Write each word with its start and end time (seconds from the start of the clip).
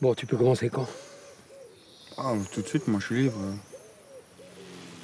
Bon, 0.00 0.14
tu 0.14 0.24
peux 0.24 0.38
commencer 0.38 0.70
quand? 0.70 0.86
Ah, 2.16 2.32
tout 2.52 2.62
de 2.62 2.66
suite, 2.66 2.88
moi 2.88 3.00
je 3.00 3.06
suis 3.06 3.22
libre. 3.24 3.38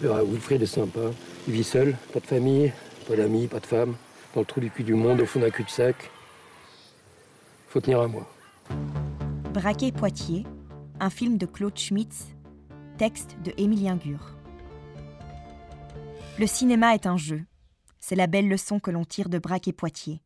Euh, 0.04 0.24
Wilfried 0.24 0.62
est 0.62 0.66
sympa. 0.66 1.10
Il 1.46 1.52
vit 1.52 1.64
seul, 1.64 1.94
pas 2.14 2.20
de 2.20 2.26
famille, 2.26 2.72
pas 3.06 3.14
d'amis, 3.14 3.46
pas 3.46 3.60
de 3.60 3.66
femme. 3.66 3.94
Dans 4.34 4.40
le 4.40 4.46
trou 4.46 4.60
du 4.60 4.70
cul 4.70 4.84
du 4.84 4.94
monde, 4.94 5.20
au 5.20 5.26
fond 5.26 5.40
d'un 5.40 5.50
cul-de-sac. 5.50 6.10
Faut 7.68 7.80
tenir 7.80 8.00
à 8.00 8.08
moi. 8.08 8.26
Braquet 9.52 9.92
Poitiers, 9.92 10.44
un 10.98 11.10
film 11.10 11.36
de 11.36 11.44
Claude 11.44 11.78
Schmitz, 11.78 12.28
texte 12.96 13.36
de 13.44 13.52
Émilien 13.58 13.96
Gure. 13.96 14.34
Le 16.38 16.46
cinéma 16.46 16.94
est 16.94 17.06
un 17.06 17.18
jeu. 17.18 17.44
C'est 18.00 18.16
la 18.16 18.26
belle 18.26 18.48
leçon 18.48 18.80
que 18.80 18.90
l'on 18.90 19.04
tire 19.04 19.28
de 19.28 19.38
Braquet 19.38 19.72
Poitiers. 19.72 20.22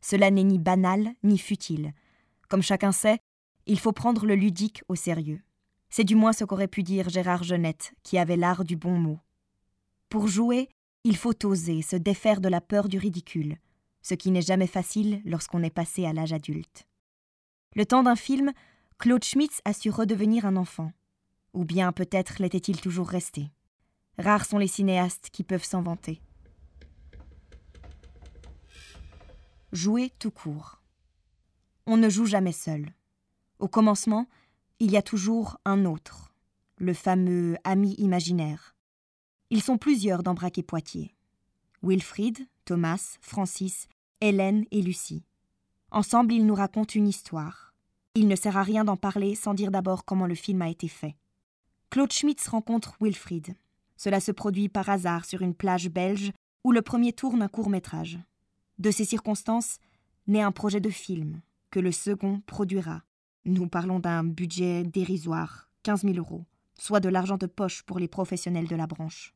Cela 0.00 0.32
n'est 0.32 0.42
ni 0.42 0.58
banal 0.58 1.12
ni 1.22 1.38
futile. 1.38 1.92
Comme 2.48 2.62
chacun 2.62 2.90
sait, 2.90 3.20
il 3.66 3.78
faut 3.78 3.92
prendre 3.92 4.26
le 4.26 4.34
ludique 4.34 4.82
au 4.88 4.94
sérieux. 4.94 5.42
C'est 5.90 6.04
du 6.04 6.16
moins 6.16 6.32
ce 6.32 6.44
qu'aurait 6.44 6.68
pu 6.68 6.82
dire 6.82 7.08
Gérard 7.08 7.44
Genette, 7.44 7.94
qui 8.02 8.18
avait 8.18 8.36
l'art 8.36 8.64
du 8.64 8.76
bon 8.76 8.98
mot. 8.98 9.18
Pour 10.08 10.26
jouer, 10.26 10.68
il 11.04 11.16
faut 11.16 11.44
oser 11.44 11.82
se 11.82 11.96
défaire 11.96 12.40
de 12.40 12.48
la 12.48 12.60
peur 12.60 12.88
du 12.88 12.98
ridicule, 12.98 13.56
ce 14.02 14.14
qui 14.14 14.30
n'est 14.30 14.42
jamais 14.42 14.66
facile 14.66 15.20
lorsqu'on 15.24 15.62
est 15.62 15.70
passé 15.70 16.06
à 16.06 16.12
l'âge 16.12 16.32
adulte. 16.32 16.86
Le 17.74 17.86
temps 17.86 18.02
d'un 18.02 18.16
film, 18.16 18.52
Claude 18.98 19.24
Schmitz 19.24 19.60
a 19.64 19.72
su 19.72 19.90
redevenir 19.90 20.46
un 20.46 20.56
enfant. 20.56 20.92
Ou 21.54 21.64
bien 21.64 21.92
peut-être 21.92 22.36
l'était-il 22.38 22.80
toujours 22.80 23.08
resté. 23.08 23.50
Rares 24.18 24.44
sont 24.44 24.58
les 24.58 24.68
cinéastes 24.68 25.30
qui 25.30 25.42
peuvent 25.44 25.64
s'en 25.64 25.82
vanter. 25.82 26.20
Jouer 29.72 30.12
tout 30.18 30.30
court. 30.30 30.82
On 31.86 31.96
ne 31.96 32.08
joue 32.08 32.26
jamais 32.26 32.52
seul. 32.52 32.92
Au 33.62 33.68
commencement, 33.68 34.26
il 34.80 34.90
y 34.90 34.96
a 34.96 35.02
toujours 35.02 35.56
un 35.64 35.84
autre, 35.84 36.34
le 36.78 36.92
fameux 36.92 37.56
ami 37.62 37.92
imaginaire. 37.92 38.74
Ils 39.50 39.62
sont 39.62 39.78
plusieurs 39.78 40.24
dans 40.24 40.34
Braque 40.34 40.58
et 40.58 40.64
Poitiers. 40.64 41.14
Wilfried, 41.80 42.38
Thomas, 42.64 43.18
Francis, 43.20 43.86
Hélène 44.20 44.64
et 44.72 44.82
Lucie. 44.82 45.22
Ensemble, 45.92 46.32
ils 46.32 46.44
nous 46.44 46.56
racontent 46.56 46.92
une 46.92 47.06
histoire. 47.06 47.72
Il 48.16 48.26
ne 48.26 48.34
sert 48.34 48.56
à 48.56 48.64
rien 48.64 48.82
d'en 48.82 48.96
parler 48.96 49.36
sans 49.36 49.54
dire 49.54 49.70
d'abord 49.70 50.04
comment 50.04 50.26
le 50.26 50.34
film 50.34 50.60
a 50.60 50.68
été 50.68 50.88
fait. 50.88 51.14
Claude 51.88 52.12
Schmitz 52.12 52.48
rencontre 52.48 52.96
Wilfried. 53.00 53.54
Cela 53.96 54.18
se 54.18 54.32
produit 54.32 54.68
par 54.68 54.88
hasard 54.88 55.24
sur 55.24 55.40
une 55.40 55.54
plage 55.54 55.88
belge 55.88 56.32
où 56.64 56.72
le 56.72 56.82
premier 56.82 57.12
tourne 57.12 57.42
un 57.42 57.48
court 57.48 57.70
métrage. 57.70 58.18
De 58.80 58.90
ces 58.90 59.04
circonstances 59.04 59.78
naît 60.26 60.42
un 60.42 60.50
projet 60.50 60.80
de 60.80 60.90
film 60.90 61.42
que 61.70 61.78
le 61.78 61.92
second 61.92 62.40
produira. 62.44 63.04
Nous 63.44 63.66
parlons 63.66 63.98
d'un 63.98 64.22
budget 64.22 64.84
dérisoire, 64.84 65.68
15 65.82 66.02
000 66.02 66.14
euros, 66.14 66.44
soit 66.78 67.00
de 67.00 67.08
l'argent 67.08 67.36
de 67.36 67.46
poche 67.46 67.82
pour 67.82 67.98
les 67.98 68.06
professionnels 68.06 68.68
de 68.68 68.76
la 68.76 68.86
branche. 68.86 69.34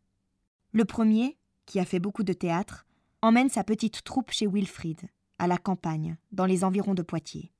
Le 0.70 0.84
premier, 0.84 1.36
qui 1.64 1.80
a 1.80 1.84
fait 1.84 1.98
beaucoup 1.98 2.22
de 2.22 2.32
théâtre, 2.32 2.86
emmène 3.20 3.48
sa 3.48 3.64
petite 3.64 4.04
troupe 4.04 4.30
chez 4.30 4.46
Wilfried, 4.46 5.08
à 5.40 5.48
la 5.48 5.58
campagne, 5.58 6.16
dans 6.30 6.46
les 6.46 6.62
environs 6.62 6.94
de 6.94 7.02
Poitiers. 7.02 7.52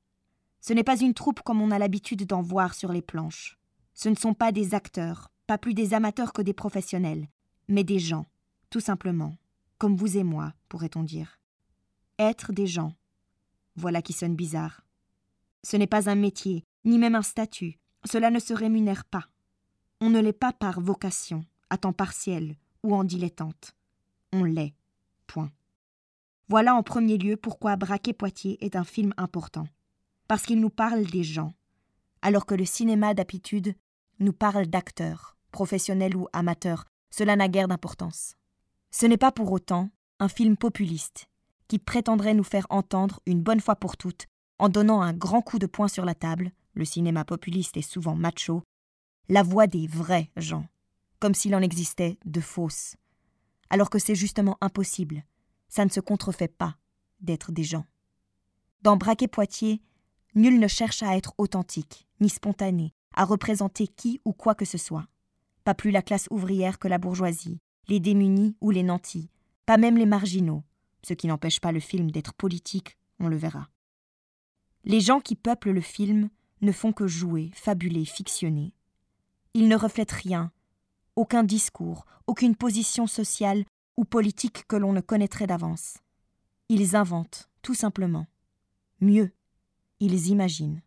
Ce 0.61 0.73
n'est 0.73 0.85
pas 0.85 1.01
une 1.01 1.15
troupe 1.15 1.43
comme 1.43 1.61
on 1.61 1.73
a 1.73 1.81
l'habitude 1.81 2.27
d'en 2.27 2.43
voir 2.43 2.75
sur 2.75 2.93
les 2.93 3.03
planches. 3.03 3.59
Ce 3.95 4.09
ne 4.09 4.15
sont 4.15 4.35
pas 4.35 4.53
des 4.53 4.75
acteurs, 4.75 5.33
pas 5.49 5.59
plus 5.59 5.75
des 5.75 5.95
amateurs 5.95 6.33
que 6.33 6.43
des 6.43 6.55
professionnels, 6.55 7.27
mais 7.67 7.83
des 7.83 7.99
gens, 7.99 8.27
tout 8.71 8.81
simplement, 8.81 9.37
comme 9.79 9.97
vous 9.97 10.17
et 10.17 10.25
moi, 10.25 10.55
pourrait-on 10.69 11.03
dire. 11.03 11.41
Être 12.21 12.53
des 12.53 12.69
gens. 12.69 12.95
Voilà 13.75 14.01
qui 14.01 14.13
sonne 14.13 14.37
bizarre. 14.37 14.86
Ce 15.67 15.77
n'est 15.77 15.89
pas 15.89 16.09
un 16.09 16.15
métier, 16.15 16.63
ni 16.85 16.97
même 16.97 17.17
un 17.17 17.23
statut. 17.23 17.77
Cela 18.05 18.31
ne 18.31 18.39
se 18.39 18.55
rémunère 18.55 19.05
pas. 19.05 19.25
On 20.01 20.11
ne 20.11 20.21
l'est 20.21 20.33
pas 20.33 20.53
par 20.53 20.81
vocation, 20.81 21.45
à 21.71 21.77
temps 21.77 21.93
partiel 21.93 22.55
ou 22.85 22.95
en 22.95 23.03
dilettante. 23.03 23.73
On 24.33 24.45
l'est. 24.45 24.77
Point. 25.27 25.51
Voilà 26.49 26.77
en 26.77 26.85
premier 26.85 27.19
lieu 27.19 27.37
pourquoi 27.37 27.75
Braquet 27.75 28.13
Poitiers 28.13 28.65
est 28.65 28.77
un 28.77 28.85
film 28.85 29.13
important. 29.17 29.67
Parce 30.29 30.45
qu'il 30.45 30.61
nous 30.61 30.71
parle 30.71 31.03
des 31.03 31.25
gens, 31.25 31.53
alors 32.23 32.47
que 32.47 32.55
le 32.55 32.65
cinéma 32.65 33.13
d'habitude 33.13 33.75
nous 34.21 34.33
parle 34.33 34.69
d'acteurs, 34.69 35.37
professionnels 35.51 36.15
ou 36.15 36.29
amateurs. 36.33 36.85
Cela 37.11 37.35
n'a 37.35 37.49
guère 37.49 37.67
d'importance. 37.67 38.37
Ce 38.93 39.05
n'est 39.05 39.17
pas 39.17 39.33
pour 39.33 39.51
autant 39.51 39.91
un 40.21 40.29
film 40.29 40.57
populiste 40.57 41.27
qui 41.67 41.81
prétendrait 41.81 42.35
nous 42.35 42.45
faire 42.45 42.69
entendre 42.71 43.19
une 43.27 43.43
bonne 43.43 43.61
fois 43.61 43.75
pour 43.75 43.97
toutes, 43.97 44.29
en 44.59 44.69
donnant 44.69 45.03
un 45.03 45.13
grand 45.13 45.43
coup 45.43 45.59
de 45.59 45.67
poing 45.67 45.89
sur 45.89 46.05
la 46.05 46.15
table, 46.15 46.53
le 46.75 46.85
cinéma 46.85 47.25
populiste 47.25 47.77
est 47.77 47.83
souvent 47.83 48.15
macho, 48.15 48.63
la 49.29 49.43
voix 49.43 49.67
des 49.67 49.87
vrais 49.87 50.31
gens, 50.37 50.67
comme 51.19 51.35
s'il 51.35 51.55
en 51.55 51.63
existait 51.63 52.19
de 52.25 52.41
fausses, 52.41 52.97
alors 53.71 53.91
que 53.91 53.99
c'est 53.99 54.15
justement 54.15 54.57
impossible, 54.61 55.25
ça 55.69 55.85
ne 55.85 55.91
se 55.91 56.01
contrefait 56.01 56.49
pas 56.49 56.77
d'être 57.21 57.53
des 57.53 57.65
gens. 57.65 57.87
Dans 58.83 58.97
Braquet 58.97 59.29
Poitiers, 59.29 59.83
nul 60.35 60.61
ne 60.61 60.69
cherche 60.69 61.03
à 61.03 61.17
être 61.17 61.35
authentique, 61.39 62.07
ni 62.21 62.29
spontané, 62.29 62.95
à 63.15 63.25
représenter 63.25 63.89
qui 63.89 64.21
ou 64.25 64.33
quoi 64.33 64.55
que 64.55 64.65
ce 64.65 64.79
soit. 64.79 65.09
Pas 65.65 65.75
plus 65.75 65.91
la 65.91 66.03
classe 66.03 66.29
ouvrière 66.31 66.79
que 66.79 66.89
la 66.89 66.99
bourgeoisie, 66.99 67.59
les 67.89 67.99
démunis 67.99 68.57
ou 68.61 68.71
les 68.71 68.83
nantis, 68.83 69.31
pas 69.65 69.79
même 69.79 69.97
les 69.97 70.07
marginaux, 70.07 70.63
ce 71.03 71.15
qui 71.15 71.27
n'empêche 71.27 71.61
pas 71.61 71.73
le 71.73 71.81
film 71.81 72.11
d'être 72.11 72.35
politique, 72.35 72.97
on 73.19 73.29
le 73.29 73.37
verra. 73.37 73.69
Les 74.89 75.01
gens 75.01 75.19
qui 75.19 75.35
peuplent 75.35 75.73
le 75.73 75.81
film 75.81 76.31
ne 76.61 76.71
font 76.71 76.93
que 76.93 77.09
jouer, 77.09 77.51
fabuler, 77.55 78.05
fictionner. 78.05 78.73
Ils 79.53 79.67
ne 79.67 79.75
reflètent 79.75 80.13
rien, 80.13 80.53
aucun 81.17 81.43
discours, 81.43 82.07
aucune 82.29 82.55
position 82.55 83.09
sociale 83.09 83.65
ou 83.97 84.05
politique 84.05 84.65
que 84.69 84.77
l'on 84.77 84.93
ne 84.93 85.01
connaîtrait 85.01 85.49
d'avance. 85.49 85.95
Ils 86.69 86.95
inventent, 86.95 87.49
tout 87.63 87.75
simplement. 87.75 88.27
Mieux, 89.01 89.33
ils 89.99 90.29
imaginent. 90.29 90.83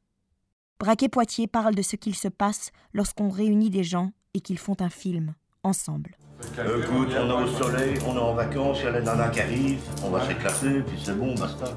Braquet 0.80 1.10
Poitiers 1.10 1.48
parle 1.48 1.76
de 1.76 1.82
ce 1.82 1.98
qu'il 1.98 2.16
se 2.16 2.30
passe 2.30 2.72
lorsqu'on 2.94 3.30
réunit 3.30 3.70
des 3.70 3.84
gens 3.84 4.14
et 4.34 4.40
qu'ils 4.40 4.60
font 4.60 4.78
un 4.80 4.90
film, 4.90 5.36
ensemble. 5.64 6.16
Écoute, 6.42 7.10
on 7.18 7.46
est 7.46 7.58
soleil, 7.58 8.00
on 8.08 8.16
est 8.16 8.20
en 8.20 8.34
vacances, 8.34 8.82
y 8.82 8.88
a 8.88 10.06
on 10.06 10.10
va 10.10 10.26
s'éclater, 10.26 10.84
puis 10.84 10.98
c'est 11.04 11.18
bon, 11.18 11.36
basta. 11.36 11.76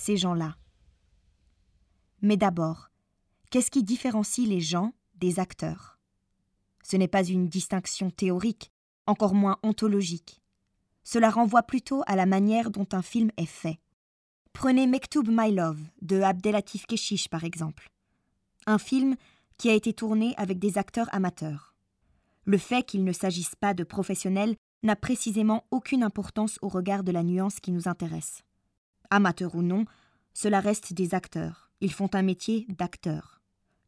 Ces 0.00 0.16
gens-là. 0.16 0.56
Mais 2.22 2.38
d'abord, 2.38 2.88
qu'est-ce 3.50 3.70
qui 3.70 3.82
différencie 3.82 4.48
les 4.48 4.62
gens 4.62 4.94
des 5.16 5.38
acteurs? 5.38 5.98
Ce 6.82 6.96
n'est 6.96 7.06
pas 7.06 7.22
une 7.22 7.48
distinction 7.48 8.10
théorique, 8.10 8.72
encore 9.06 9.34
moins 9.34 9.58
ontologique. 9.62 10.40
Cela 11.04 11.28
renvoie 11.28 11.64
plutôt 11.64 12.02
à 12.06 12.16
la 12.16 12.24
manière 12.24 12.70
dont 12.70 12.86
un 12.92 13.02
film 13.02 13.30
est 13.36 13.44
fait. 13.44 13.78
Prenez 14.54 14.86
Mektoub 14.86 15.24
My 15.28 15.52
Love 15.52 15.82
de 16.00 16.22
Abdelatif 16.22 16.86
Keshish 16.86 17.28
par 17.28 17.44
exemple. 17.44 17.90
Un 18.64 18.78
film 18.78 19.16
qui 19.58 19.68
a 19.68 19.74
été 19.74 19.92
tourné 19.92 20.32
avec 20.38 20.58
des 20.58 20.78
acteurs 20.78 21.14
amateurs. 21.14 21.74
Le 22.46 22.56
fait 22.56 22.84
qu'il 22.84 23.04
ne 23.04 23.12
s'agisse 23.12 23.54
pas 23.54 23.74
de 23.74 23.84
professionnels 23.84 24.56
n'a 24.82 24.96
précisément 24.96 25.66
aucune 25.70 26.02
importance 26.02 26.58
au 26.62 26.68
regard 26.68 27.04
de 27.04 27.12
la 27.12 27.22
nuance 27.22 27.60
qui 27.60 27.70
nous 27.70 27.86
intéresse. 27.86 28.44
Amateurs 29.10 29.54
ou 29.54 29.62
non, 29.62 29.84
cela 30.32 30.60
reste 30.60 30.92
des 30.92 31.14
acteurs. 31.14 31.70
Ils 31.80 31.92
font 31.92 32.10
un 32.14 32.22
métier 32.22 32.66
d'acteur. 32.68 33.40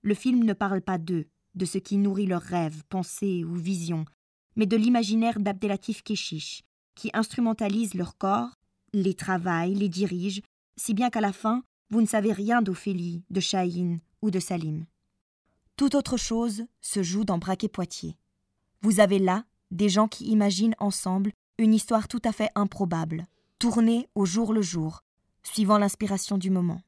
Le 0.02 0.14
film 0.14 0.44
ne 0.44 0.52
parle 0.52 0.80
pas 0.80 0.98
d'eux, 0.98 1.26
de 1.54 1.64
ce 1.64 1.78
qui 1.78 1.96
nourrit 1.96 2.26
leurs 2.26 2.42
rêves, 2.42 2.82
pensées 2.88 3.44
ou 3.44 3.54
visions, 3.54 4.04
mais 4.56 4.66
de 4.66 4.76
l'imaginaire 4.76 5.38
d'Abdelatif 5.38 6.02
Keshish, 6.02 6.64
qui 6.94 7.10
instrumentalise 7.14 7.94
leur 7.94 8.16
corps, 8.18 8.58
les 8.92 9.14
travaille, 9.14 9.74
les 9.74 9.88
dirige, 9.88 10.42
si 10.76 10.94
bien 10.94 11.10
qu'à 11.10 11.20
la 11.20 11.32
fin, 11.32 11.62
vous 11.90 12.00
ne 12.00 12.06
savez 12.06 12.32
rien 12.32 12.62
d'Ophélie, 12.62 13.22
de 13.30 13.40
Chahine 13.40 14.00
ou 14.22 14.30
de 14.30 14.40
Salim. 14.40 14.86
Toute 15.76 15.94
autre 15.94 16.16
chose 16.16 16.64
se 16.80 17.02
joue 17.02 17.24
dans 17.24 17.38
Braquet 17.38 17.68
Poitiers. 17.68 18.16
Vous 18.82 19.00
avez 19.00 19.18
là 19.18 19.44
des 19.70 19.88
gens 19.88 20.08
qui 20.08 20.26
imaginent 20.26 20.74
ensemble 20.78 21.32
une 21.58 21.74
histoire 21.74 22.08
tout 22.08 22.20
à 22.24 22.32
fait 22.32 22.50
improbable, 22.54 23.26
tournée 23.58 24.08
au 24.14 24.24
jour 24.26 24.52
le 24.52 24.62
jour, 24.62 25.02
suivant 25.42 25.78
l'inspiration 25.78 26.38
du 26.38 26.50
moment. 26.50 26.82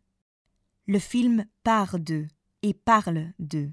Le 0.86 0.98
film 0.98 1.46
part 1.62 1.98
d'eux 1.98 2.28
et 2.62 2.74
parle 2.74 3.32
d'eux. 3.38 3.72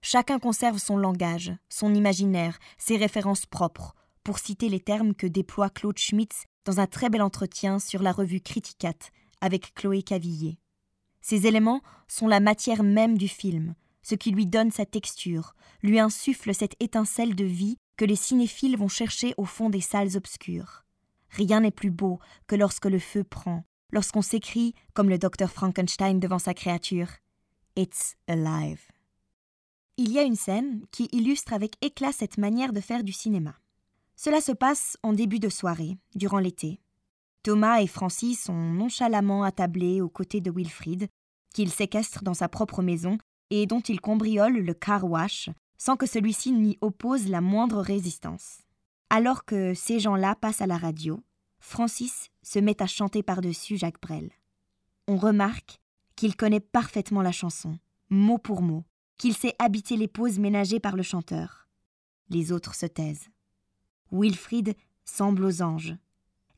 Chacun 0.00 0.38
conserve 0.38 0.78
son 0.78 0.96
langage, 0.96 1.52
son 1.68 1.94
imaginaire, 1.94 2.58
ses 2.76 2.96
références 2.96 3.46
propres, 3.46 3.94
pour 4.24 4.38
citer 4.38 4.68
les 4.68 4.80
termes 4.80 5.14
que 5.14 5.26
déploie 5.26 5.70
Claude 5.70 5.98
Schmitz 5.98 6.44
dans 6.64 6.80
un 6.80 6.86
très 6.86 7.08
bel 7.08 7.22
entretien 7.22 7.78
sur 7.78 8.02
la 8.02 8.12
revue 8.12 8.40
Criticat 8.40 8.94
avec 9.40 9.74
Chloé 9.74 10.02
Cavillier. 10.02 10.58
Ces 11.20 11.46
éléments 11.46 11.82
sont 12.08 12.26
la 12.26 12.40
matière 12.40 12.82
même 12.82 13.16
du 13.16 13.28
film, 13.28 13.74
ce 14.02 14.14
qui 14.14 14.32
lui 14.32 14.46
donne 14.46 14.70
sa 14.70 14.84
texture, 14.84 15.54
lui 15.82 16.00
insuffle 16.00 16.54
cette 16.54 16.76
étincelle 16.80 17.34
de 17.34 17.44
vie 17.44 17.76
que 17.96 18.04
les 18.04 18.16
cinéphiles 18.16 18.76
vont 18.76 18.88
chercher 18.88 19.34
au 19.36 19.44
fond 19.44 19.70
des 19.70 19.80
salles 19.80 20.16
obscures. 20.16 20.84
Rien 21.30 21.60
n'est 21.60 21.70
plus 21.70 21.90
beau 21.90 22.18
que 22.46 22.56
lorsque 22.56 22.86
le 22.86 22.98
feu 22.98 23.24
prend, 23.24 23.64
lorsqu'on 23.92 24.22
s'écrie, 24.22 24.74
comme 24.94 25.08
le 25.08 25.18
docteur 25.18 25.50
Frankenstein 25.50 26.18
devant 26.18 26.38
sa 26.38 26.54
créature, 26.54 27.08
It's 27.76 28.16
alive. 28.28 28.80
Il 29.96 30.10
y 30.10 30.18
a 30.18 30.22
une 30.22 30.36
scène 30.36 30.84
qui 30.90 31.08
illustre 31.12 31.52
avec 31.52 31.76
éclat 31.80 32.12
cette 32.12 32.38
manière 32.38 32.72
de 32.72 32.80
faire 32.80 33.04
du 33.04 33.12
cinéma. 33.12 33.54
Cela 34.16 34.40
se 34.40 34.52
passe 34.52 34.96
en 35.02 35.12
début 35.12 35.38
de 35.38 35.48
soirée, 35.48 35.96
durant 36.14 36.38
l'été. 36.38 36.80
Thomas 37.42 37.80
et 37.80 37.86
Francis 37.86 38.44
sont 38.44 38.52
nonchalamment 38.52 39.42
attablés 39.42 40.00
aux 40.00 40.08
côtés 40.08 40.40
de 40.40 40.50
Wilfrid, 40.50 41.08
qu'il 41.54 41.70
séquestre 41.70 42.22
dans 42.22 42.34
sa 42.34 42.48
propre 42.48 42.82
maison 42.82 43.18
et 43.50 43.66
dont 43.66 43.80
il 43.80 44.00
cambriole 44.00 44.58
le 44.58 44.74
car 44.74 45.04
wash 45.04 45.50
sans 45.76 45.96
que 45.96 46.06
celui-ci 46.06 46.52
n'y 46.52 46.78
oppose 46.80 47.28
la 47.28 47.40
moindre 47.40 47.80
résistance. 47.80 48.58
Alors 49.10 49.44
que 49.44 49.74
ces 49.74 49.98
gens-là 49.98 50.36
passent 50.36 50.60
à 50.60 50.66
la 50.66 50.76
radio, 50.76 51.20
Francis 51.62 52.28
se 52.42 52.58
met 52.58 52.82
à 52.82 52.86
chanter 52.86 53.22
par-dessus 53.22 53.78
Jacques 53.78 54.02
Brel. 54.02 54.30
On 55.06 55.16
remarque 55.16 55.80
qu'il 56.16 56.36
connaît 56.36 56.60
parfaitement 56.60 57.22
la 57.22 57.32
chanson, 57.32 57.78
mot 58.10 58.36
pour 58.36 58.62
mot, 58.62 58.84
qu'il 59.16 59.34
sait 59.34 59.54
habiter 59.58 59.96
les 59.96 60.08
pauses 60.08 60.40
ménagées 60.40 60.80
par 60.80 60.96
le 60.96 61.04
chanteur. 61.04 61.68
Les 62.28 62.50
autres 62.52 62.74
se 62.74 62.84
taisent. 62.84 63.28
Wilfrid 64.10 64.74
semble 65.04 65.44
aux 65.44 65.62
anges. 65.62 65.96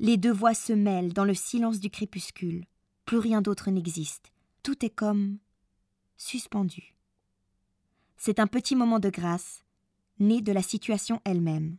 Les 0.00 0.16
deux 0.16 0.32
voix 0.32 0.54
se 0.54 0.72
mêlent 0.72 1.12
dans 1.12 1.24
le 1.24 1.34
silence 1.34 1.78
du 1.78 1.90
crépuscule. 1.90 2.64
Plus 3.04 3.18
rien 3.18 3.42
d'autre 3.42 3.70
n'existe. 3.70 4.32
Tout 4.62 4.84
est 4.84 4.90
comme 4.90 5.38
suspendu. 6.16 6.96
C'est 8.16 8.40
un 8.40 8.46
petit 8.46 8.74
moment 8.74 8.98
de 9.00 9.10
grâce, 9.10 9.64
né 10.18 10.40
de 10.40 10.50
la 10.50 10.62
situation 10.62 11.20
elle-même. 11.24 11.76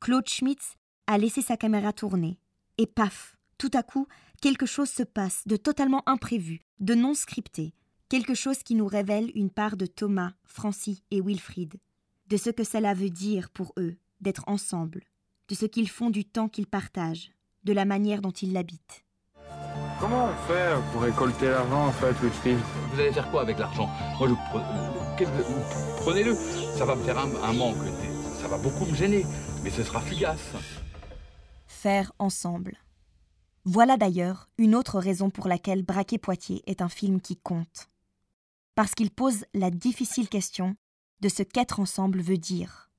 Claude 0.00 0.28
Schmitz 0.28 0.76
a 1.06 1.18
laissé 1.18 1.40
sa 1.40 1.56
caméra 1.56 1.92
tourner, 1.92 2.38
et 2.78 2.86
paf, 2.86 3.36
tout 3.58 3.70
à 3.74 3.82
coup, 3.82 4.06
quelque 4.40 4.66
chose 4.66 4.88
se 4.88 5.02
passe 5.02 5.42
de 5.46 5.56
totalement 5.56 6.02
imprévu, 6.08 6.62
de 6.80 6.94
non 6.94 7.14
scripté, 7.14 7.74
quelque 8.08 8.34
chose 8.34 8.62
qui 8.62 8.74
nous 8.74 8.86
révèle 8.86 9.30
une 9.34 9.50
part 9.50 9.76
de 9.76 9.86
Thomas, 9.86 10.32
Francis 10.44 11.02
et 11.10 11.20
Wilfrid, 11.20 11.74
de 12.28 12.36
ce 12.36 12.50
que 12.50 12.64
cela 12.64 12.94
veut 12.94 13.10
dire 13.10 13.50
pour 13.50 13.72
eux 13.78 13.96
d'être 14.20 14.44
ensemble, 14.46 15.02
de 15.48 15.54
ce 15.54 15.66
qu'ils 15.66 15.88
font 15.88 16.10
du 16.10 16.24
temps 16.24 16.48
qu'ils 16.48 16.66
partagent, 16.66 17.30
de 17.64 17.72
la 17.72 17.84
manière 17.84 18.20
dont 18.20 18.30
ils 18.30 18.52
l'habitent. 18.52 19.04
Comment 20.00 20.26
on 20.26 20.46
fait 20.46 20.74
pour 20.92 21.02
récolter 21.02 21.48
l'argent 21.48 21.88
en 21.88 21.92
fait, 21.92 22.12
Wilfried? 22.22 22.58
Vous 22.92 23.00
allez 23.00 23.12
faire 23.12 23.30
quoi 23.30 23.42
avec 23.42 23.58
l'argent? 23.58 23.88
Moi, 24.18 24.28
je 24.28 24.34
euh, 24.34 25.24
prenez-le? 25.98 26.34
Ça 26.76 26.84
va 26.84 26.94
me 26.94 27.02
faire 27.02 27.18
un, 27.18 27.34
un 27.42 27.52
manque. 27.52 27.76
Ça 28.40 28.46
va 28.46 28.58
beaucoup 28.58 28.86
me 28.86 28.94
gêner, 28.94 29.26
mais 29.64 29.70
ce 29.70 29.82
sera 29.82 30.00
fugace. 30.00 30.52
Faire 31.80 32.10
ensemble. 32.18 32.76
Voilà 33.64 33.96
d'ailleurs 33.96 34.48
une 34.58 34.74
autre 34.74 34.98
raison 34.98 35.30
pour 35.30 35.46
laquelle 35.46 35.84
Braquet 35.84 36.18
Poitiers 36.18 36.60
est 36.66 36.82
un 36.82 36.88
film 36.88 37.20
qui 37.20 37.36
compte. 37.36 37.88
Parce 38.74 38.96
qu'il 38.96 39.12
pose 39.12 39.44
la 39.54 39.70
difficile 39.70 40.28
question 40.28 40.74
de 41.20 41.28
ce 41.28 41.44
qu'être 41.44 41.78
ensemble 41.78 42.20
veut 42.20 42.36
dire. 42.36 42.90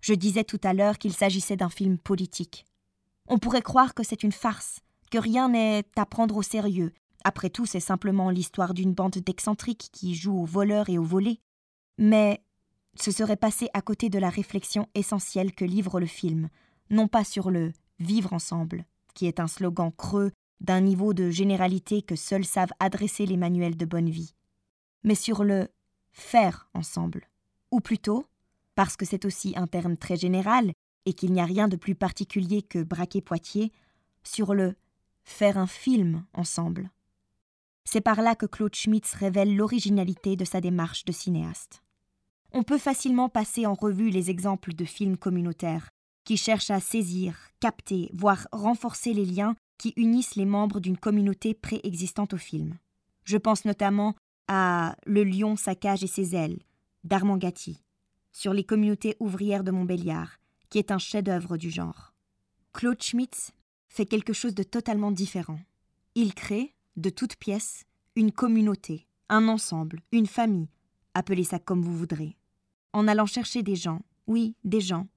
Je 0.00 0.14
disais 0.14 0.44
tout 0.44 0.60
à 0.62 0.74
l'heure 0.74 0.98
qu'il 0.98 1.12
s'agissait 1.12 1.56
d'un 1.56 1.70
film 1.70 1.98
politique. 1.98 2.66
On 3.26 3.40
pourrait 3.40 3.62
croire 3.62 3.94
que 3.94 4.04
c'est 4.04 4.22
une 4.22 4.30
farce, 4.30 4.78
que 5.10 5.18
rien 5.18 5.48
n'est 5.48 5.82
à 5.96 6.06
prendre 6.06 6.36
au 6.36 6.42
sérieux. 6.42 6.92
Après 7.24 7.50
tout, 7.50 7.66
c'est 7.66 7.80
simplement 7.80 8.30
l'histoire 8.30 8.74
d'une 8.74 8.94
bande 8.94 9.18
d'excentriques 9.18 9.90
qui 9.92 10.14
joue 10.14 10.38
aux 10.38 10.46
voleurs 10.46 10.88
et 10.88 10.98
aux 10.98 11.02
volés. 11.02 11.40
Mais 11.98 12.44
ce 12.94 13.10
serait 13.10 13.34
passer 13.34 13.68
à 13.74 13.82
côté 13.82 14.08
de 14.08 14.20
la 14.20 14.30
réflexion 14.30 14.86
essentielle 14.94 15.52
que 15.52 15.64
livre 15.64 15.98
le 15.98 16.06
film, 16.06 16.48
non 16.90 17.08
pas 17.08 17.24
sur 17.24 17.50
le 17.50 17.72
vivre 18.00 18.32
ensemble, 18.32 18.84
qui 19.14 19.26
est 19.26 19.40
un 19.40 19.46
slogan 19.46 19.92
creux 19.96 20.32
d'un 20.60 20.80
niveau 20.80 21.14
de 21.14 21.30
généralité 21.30 22.02
que 22.02 22.16
seuls 22.16 22.44
savent 22.44 22.72
adresser 22.80 23.26
les 23.26 23.36
manuels 23.36 23.76
de 23.76 23.86
bonne 23.86 24.10
vie, 24.10 24.34
mais 25.04 25.14
sur 25.14 25.44
le 25.44 25.68
faire 26.12 26.68
ensemble, 26.74 27.28
ou 27.70 27.80
plutôt, 27.80 28.26
parce 28.74 28.96
que 28.96 29.06
c'est 29.06 29.24
aussi 29.24 29.54
un 29.56 29.66
terme 29.66 29.96
très 29.96 30.16
général 30.16 30.72
et 31.06 31.14
qu'il 31.14 31.32
n'y 31.32 31.40
a 31.40 31.46
rien 31.46 31.68
de 31.68 31.76
plus 31.76 31.94
particulier 31.94 32.62
que 32.62 32.82
braquer 32.82 33.20
Poitiers, 33.20 33.72
sur 34.22 34.54
le 34.54 34.74
faire 35.24 35.56
un 35.56 35.66
film 35.66 36.24
ensemble. 36.34 36.90
C'est 37.84 38.00
par 38.00 38.20
là 38.20 38.34
que 38.34 38.46
Claude 38.46 38.74
Schmitz 38.74 39.14
révèle 39.14 39.56
l'originalité 39.56 40.36
de 40.36 40.44
sa 40.44 40.60
démarche 40.60 41.04
de 41.04 41.12
cinéaste. 41.12 41.82
On 42.52 42.62
peut 42.62 42.78
facilement 42.78 43.28
passer 43.28 43.64
en 43.64 43.74
revue 43.74 44.10
les 44.10 44.30
exemples 44.30 44.74
de 44.74 44.84
films 44.84 45.16
communautaires 45.16 45.90
qui 46.30 46.36
cherchent 46.36 46.70
à 46.70 46.78
saisir, 46.78 47.36
capter, 47.58 48.08
voire 48.14 48.46
renforcer 48.52 49.12
les 49.12 49.24
liens 49.24 49.56
qui 49.78 49.92
unissent 49.96 50.36
les 50.36 50.44
membres 50.44 50.78
d'une 50.78 50.96
communauté 50.96 51.54
préexistante 51.54 52.34
au 52.34 52.36
film. 52.36 52.78
Je 53.24 53.36
pense 53.36 53.64
notamment 53.64 54.14
à 54.46 54.94
Le 55.06 55.24
lion, 55.24 55.56
sa 55.56 55.74
cage 55.74 56.04
et 56.04 56.06
ses 56.06 56.36
ailes 56.36 56.60
d'Armand 57.02 57.36
Gatti, 57.36 57.82
sur 58.30 58.52
les 58.52 58.62
communautés 58.62 59.16
ouvrières 59.18 59.64
de 59.64 59.72
Montbéliard, 59.72 60.36
qui 60.68 60.78
est 60.78 60.92
un 60.92 60.98
chef-d'œuvre 60.98 61.56
du 61.56 61.68
genre. 61.68 62.14
Claude 62.72 63.02
Schmitz 63.02 63.50
fait 63.88 64.06
quelque 64.06 64.32
chose 64.32 64.54
de 64.54 64.62
totalement 64.62 65.10
différent. 65.10 65.58
Il 66.14 66.32
crée, 66.32 66.76
de 66.94 67.10
toutes 67.10 67.34
pièces, 67.34 67.82
une 68.14 68.30
communauté, 68.30 69.08
un 69.30 69.48
ensemble, 69.48 69.98
une 70.12 70.28
famille, 70.28 70.68
appelez 71.14 71.42
ça 71.42 71.58
comme 71.58 71.82
vous 71.82 71.98
voudrez. 71.98 72.36
En 72.92 73.08
allant 73.08 73.26
chercher 73.26 73.64
des 73.64 73.74
gens, 73.74 74.02
oui, 74.28 74.54
des 74.62 74.80
gens, 74.80 75.08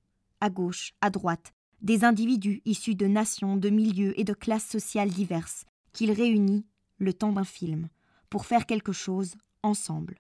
à 0.44 0.50
gauche, 0.50 0.94
à 1.00 1.10
droite, 1.10 1.54
des 1.82 2.04
individus 2.04 2.62
issus 2.66 2.96
de 2.96 3.08
nations, 3.08 3.56
de 3.56 3.70
milieux 3.70 4.20
et 4.20 4.26
de 4.26 4.34
classes 4.34 4.68
sociales 4.68 5.10
diverses, 5.10 5.64
qu'il 5.94 6.12
réunit, 6.12 6.66
le 6.98 7.14
temps 7.14 7.32
d'un 7.32 7.46
film, 7.46 7.88
pour 8.30 8.46
faire 8.46 8.66
quelque 8.66 8.92
chose 8.92 9.36
ensemble. 9.64 10.20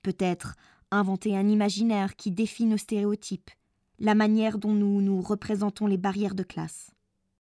Peut-être 0.00 0.54
inventer 0.90 1.36
un 1.36 1.46
imaginaire 1.46 2.16
qui 2.16 2.30
défie 2.30 2.64
nos 2.64 2.78
stéréotypes, 2.78 3.50
la 3.98 4.14
manière 4.14 4.56
dont 4.56 4.72
nous 4.72 5.02
nous 5.02 5.20
représentons 5.20 5.86
les 5.86 5.98
barrières 5.98 6.34
de 6.34 6.42
classe. 6.42 6.92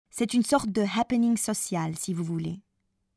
C'est 0.09 0.33
une 0.33 0.43
sorte 0.43 0.71
de 0.71 0.87
happening 0.99 1.37
social, 1.37 1.97
si 1.99 2.15
vous 2.15 2.25
voulez. 2.25 2.63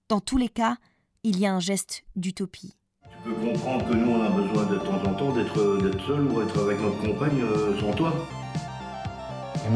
Dans 0.10 0.19
tous 0.19 0.38
les 0.38 0.50
cas, 0.50 0.75
il 1.24 1.40
y 1.40 1.46
a 1.46 1.54
un 1.54 1.62
geste 1.62 2.04
d'utopie. 2.18 2.75
Tu 3.24 3.30
peux 3.30 3.34
comprendre 3.34 3.88
que 3.88 3.94
nous, 3.94 4.12
on 4.12 4.22
a 4.22 4.30
besoin 4.30 4.66
de 4.66 4.78
temps 4.78 5.10
en 5.10 5.13
temps 5.13 5.34
d'être 5.34 6.06
seul 6.06 6.25
ou 6.25 6.42
être 6.42 6.60
avec 6.60 6.81
notre 6.81 7.01
compagne 7.01 7.42
euh, 7.42 7.80
sans 7.80 7.94
toi. 7.94 8.13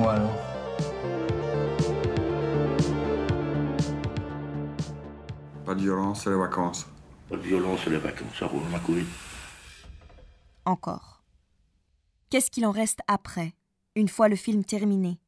Alors 0.01 0.31
Pas 5.65 5.75
de 5.75 5.81
violence, 5.81 6.23
c'est 6.23 6.31
les 6.31 6.35
vacances. 6.35 6.87
Pas 7.29 7.37
de 7.37 7.41
violence, 7.41 7.81
c'est 7.83 7.91
les 7.91 7.99
vacances, 7.99 8.35
ça 8.37 8.47
roule 8.47 8.63
ma 8.71 8.79
couille. 8.79 9.05
Encore. 10.65 11.23
Qu'est-ce 12.29 12.49
qu'il 12.49 12.65
en 12.65 12.71
reste 12.71 13.01
après, 13.07 13.53
une 13.95 14.09
fois 14.09 14.29
le 14.29 14.35
film 14.35 14.65
terminé? 14.65 15.19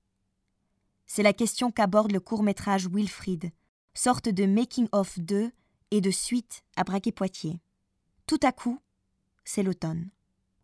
C'est 1.05 1.23
la 1.23 1.33
question 1.33 1.71
qu'aborde 1.71 2.11
le 2.11 2.19
court-métrage 2.19 2.87
Wilfrid, 2.87 3.51
sorte 3.93 4.29
de 4.29 4.45
making-of 4.47 5.19
2 5.19 5.51
et 5.91 6.01
de 6.01 6.11
suite 6.11 6.63
à 6.75 6.83
Braquet-Poitiers. 6.83 7.61
Tout 8.25 8.39
à 8.41 8.51
coup, 8.51 8.79
c'est 9.43 9.61
l'automne. 9.61 10.09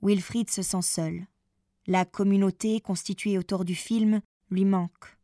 Wilfrid 0.02 0.50
se 0.50 0.64
sent 0.64 0.82
seul. 0.82 1.28
La 1.88 2.06
communauté 2.06 2.80
constituée 2.80 3.38
autour 3.38 3.66
du 3.66 3.76
film 3.76 4.22
lui 4.50 4.66
manque. 4.66 5.18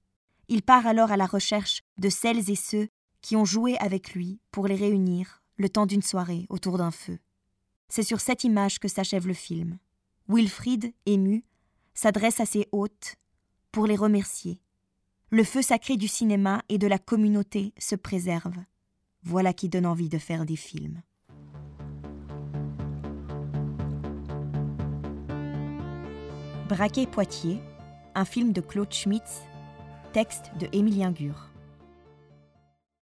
Il 0.48 0.64
part 0.64 0.88
alors 0.88 1.12
à 1.12 1.18
la 1.18 1.26
recherche 1.26 1.84
de 1.98 2.10
celles 2.10 2.50
et 2.50 2.56
ceux 2.56 2.88
qui 3.22 3.36
ont 3.36 3.46
joué 3.46 3.78
avec 3.78 4.14
lui 4.14 4.40
pour 4.52 4.68
les 4.68 4.76
réunir 4.76 5.42
le 5.58 5.70
temps 5.70 5.86
d'une 5.86 6.02
soirée 6.02 6.46
autour 6.50 6.78
d'un 6.78 6.92
feu. 6.92 7.20
C'est 7.90 8.04
sur 8.04 8.20
cette 8.20 8.44
image 8.44 8.80
que 8.80 8.88
s'achève 8.88 9.28
le 9.28 9.34
film. 9.34 9.78
Wilfrid, 10.30 10.94
ému, 11.06 11.44
s'adresse 11.94 12.40
à 12.40 12.46
ses 12.46 12.68
hôtes 12.72 13.16
pour 13.72 13.88
les 13.88 13.96
remercier. 13.96 14.60
Le 15.30 15.44
feu 15.44 15.62
sacré 15.62 15.98
du 15.98 16.08
cinéma 16.08 16.64
et 16.70 16.78
de 16.78 16.88
la 16.88 17.00
communauté 17.00 17.74
se 17.78 17.96
préserve. 17.96 18.58
Voilà 19.24 19.54
qui 19.54 19.68
donne 19.68 19.86
envie 19.86 20.10
de 20.10 20.18
faire 20.18 20.46
des 20.46 20.56
films. 20.56 21.02
Braquet 26.68 27.06
Poitiers, 27.08 27.62
un 28.14 28.26
film 28.26 28.52
de 28.52 28.60
Claude 28.60 28.94
Schmitz, 28.94 29.44
texte 30.12 30.52
de 30.60 30.68
Émilien 30.74 31.12
Gur. 31.12 31.47